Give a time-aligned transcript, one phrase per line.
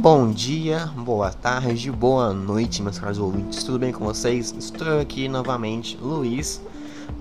[0.00, 3.62] Bom dia, boa tarde, boa noite, meus caros ouvintes.
[3.62, 4.54] Tudo bem com vocês?
[4.58, 6.58] Estou aqui novamente, Luiz,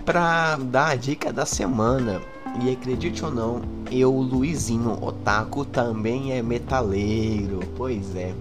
[0.06, 2.22] para dar a dica da semana.
[2.64, 3.62] E acredite ou não,
[3.92, 7.60] eu, Luizinho Otaku, também é metaleiro.
[7.76, 8.34] Pois é.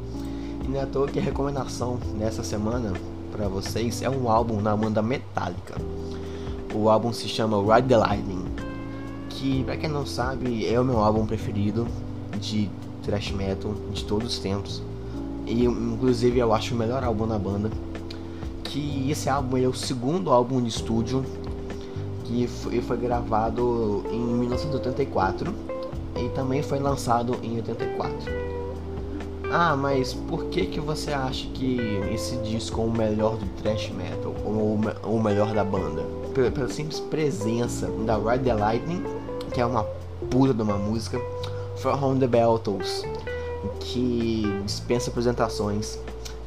[0.65, 2.93] E não é toa que a recomendação nessa semana
[3.33, 5.75] para vocês é um álbum na banda Metallica.
[6.73, 8.45] O álbum se chama Ride the Lightning,
[9.31, 11.89] que, para quem não sabe, é o meu álbum preferido
[12.41, 12.71] de
[13.09, 14.83] thrash metal de todos os tempos.
[15.47, 17.71] E inclusive eu acho o melhor álbum da banda.
[18.63, 21.25] Que esse álbum é o segundo álbum de estúdio
[22.25, 25.55] que foi, foi gravado em 1984
[26.17, 28.49] e também foi lançado em 84.
[29.51, 31.79] Ah, mas por que que você acha que
[32.13, 34.79] esse disco é o melhor do thrash metal ou
[35.17, 36.03] o melhor da banda?
[36.35, 39.03] Pela, pela simples presença da Ride the Lightning,
[39.55, 39.85] que é uma
[40.31, 41.19] puta de uma música,
[41.81, 43.05] From the Battles,
[43.81, 45.99] que dispensa apresentações,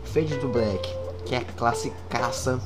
[0.03, 0.89] Fade to Black,
[1.25, 2.59] que é classicaça,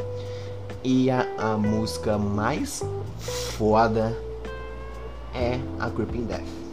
[0.83, 2.83] e a, a música mais
[3.19, 4.17] foda
[5.33, 6.65] é a Creeping Death.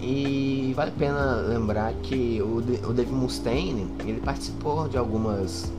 [0.00, 5.70] E vale a pena lembrar que o, o Dave Mustaine ele participou de algumas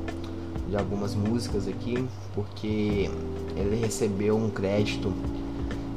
[0.69, 3.09] de algumas músicas aqui porque
[3.57, 5.11] ele recebeu um crédito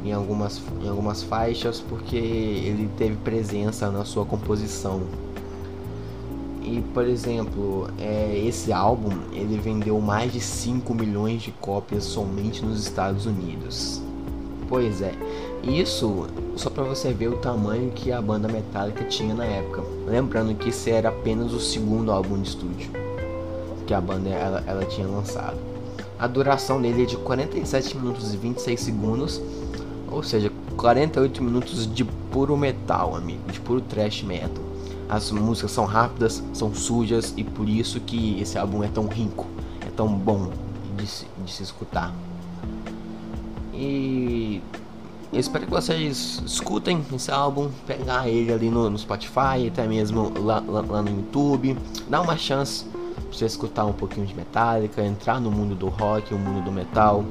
[0.05, 5.03] em algumas, em algumas faixas porque ele teve presença na sua composição.
[6.63, 12.65] E por exemplo, é, esse álbum ele vendeu mais de 5 milhões de cópias somente
[12.65, 14.01] nos Estados Unidos.
[14.69, 15.13] Pois é,
[15.63, 19.83] isso só para você ver o tamanho que a banda Metallica tinha na época.
[20.07, 23.05] Lembrando que esse era apenas o segundo álbum de estúdio
[23.87, 25.59] que a banda ela, ela tinha lançado.
[26.19, 29.41] A duração dele é de 47 minutos e 26 segundos
[30.15, 34.63] ou seja, 48 minutos de puro metal, amigo, de puro thrash metal.
[35.09, 39.47] As músicas são rápidas, são sujas e por isso que esse álbum é tão rico,
[39.87, 40.51] é tão bom
[40.97, 42.15] de se, de se escutar.
[43.73, 44.63] E
[45.33, 50.63] espero que vocês escutem esse álbum, pegar ele ali no, no Spotify, até mesmo lá,
[50.67, 51.77] lá, lá, no YouTube.
[52.09, 56.33] Dá uma chance pra você escutar um pouquinho de Metallica, entrar no mundo do rock,
[56.33, 57.25] o mundo do metal,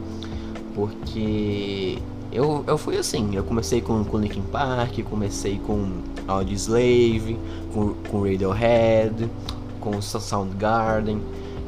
[0.75, 1.97] porque
[2.33, 7.38] eu, eu fui assim, eu comecei com, com Linkin Park, comecei com Audioslave,
[7.73, 9.29] com, com Radiohead,
[9.79, 11.21] com Soundgarden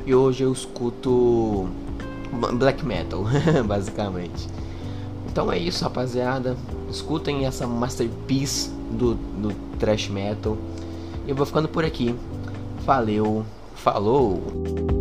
[0.05, 1.67] e hoje eu escuto
[2.53, 3.25] black metal,
[3.65, 4.47] basicamente.
[5.27, 6.55] Então é isso, rapaziada.
[6.89, 10.57] Escutem essa masterpiece do, do thrash metal.
[11.27, 12.15] Eu vou ficando por aqui.
[12.85, 13.43] Valeu,
[13.73, 14.94] falou!